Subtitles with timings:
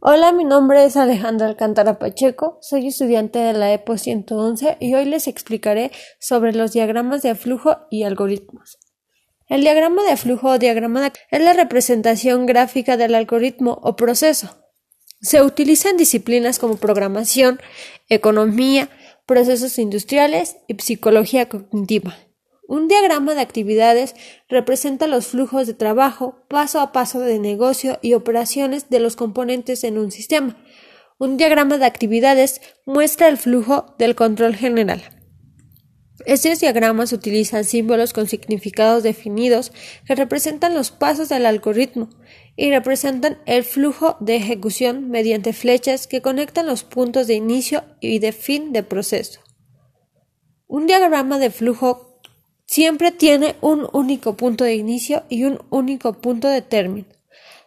[0.00, 5.06] Hola, mi nombre es Alejandra Alcántara Pacheco, soy estudiante de la EPO 111 y hoy
[5.06, 5.90] les explicaré
[6.20, 8.78] sobre los diagramas de flujo y algoritmos.
[9.48, 14.62] El diagrama de flujo o diagrama de es la representación gráfica del algoritmo o proceso.
[15.20, 17.58] Se utiliza en disciplinas como programación,
[18.08, 18.90] economía,
[19.26, 22.16] procesos industriales y psicología cognitiva.
[22.68, 24.14] Un diagrama de actividades
[24.46, 29.84] representa los flujos de trabajo paso a paso de negocio y operaciones de los componentes
[29.84, 30.62] en un sistema.
[31.16, 35.02] Un diagrama de actividades muestra el flujo del control general.
[36.26, 39.72] Estos diagramas utilizan símbolos con significados definidos
[40.06, 42.10] que representan los pasos del algoritmo
[42.54, 48.18] y representan el flujo de ejecución mediante flechas que conectan los puntos de inicio y
[48.18, 49.40] de fin de proceso.
[50.66, 52.07] Un diagrama de flujo
[52.68, 57.08] siempre tiene un único punto de inicio y un único punto de término.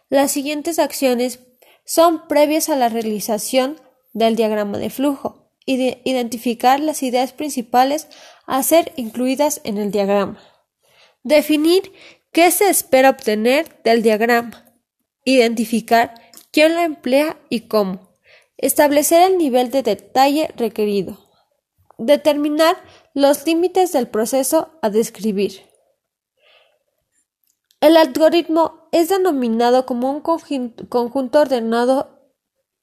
[0.08, 1.40] Las siguientes acciones
[1.84, 3.80] son previas a la realización
[4.12, 8.08] del diagrama de flujo y de identificar las ideas principales
[8.46, 10.40] a ser incluidas en el diagrama.
[11.24, 11.92] Definir
[12.30, 14.72] qué se espera obtener del diagrama.
[15.24, 16.14] Identificar
[16.52, 18.16] quién lo emplea y cómo.
[18.56, 21.31] Establecer el nivel de detalle requerido.
[22.04, 22.76] Determinar
[23.14, 25.62] los límites del proceso a describir.
[27.80, 32.32] El algoritmo es denominado como un conjunto ordenado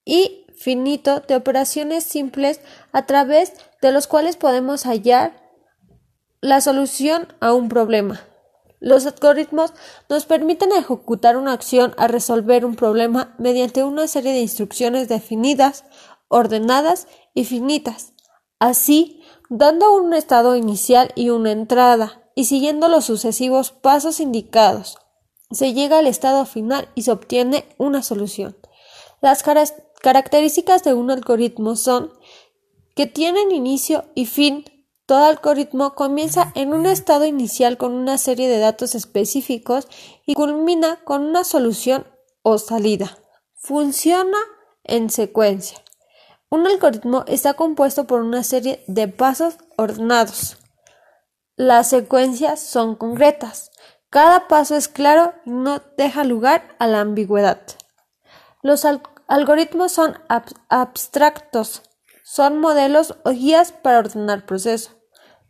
[0.05, 2.61] y finito de operaciones simples
[2.93, 5.51] a través de los cuales podemos hallar
[6.39, 8.21] la solución a un problema.
[8.79, 9.73] Los algoritmos
[10.07, 15.83] nos permiten ejecutar una acción a resolver un problema mediante una serie de instrucciones definidas,
[16.29, 18.13] ordenadas y finitas.
[18.59, 24.97] Así, dando un estado inicial y una entrada, y siguiendo los sucesivos pasos indicados,
[25.51, 28.57] se llega al estado final y se obtiene una solución.
[29.21, 29.43] Las
[30.01, 32.13] características de un algoritmo son
[32.95, 34.65] que tienen inicio y fin.
[35.05, 39.87] Todo algoritmo comienza en un estado inicial con una serie de datos específicos
[40.25, 42.05] y culmina con una solución
[42.43, 43.17] o salida.
[43.55, 44.37] Funciona
[44.83, 45.83] en secuencia.
[46.51, 50.57] Un algoritmo está compuesto por una serie de pasos ordenados.
[51.55, 53.71] Las secuencias son concretas.
[54.09, 57.61] Cada paso es claro y no deja lugar a la ambigüedad.
[58.63, 58.85] Los
[59.27, 60.17] algoritmos son
[60.69, 61.83] abstractos,
[62.23, 64.95] son modelos o guías para ordenar procesos.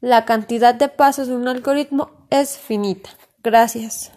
[0.01, 3.09] La cantidad de pasos de un algoritmo es finita.
[3.41, 4.07] Gracias.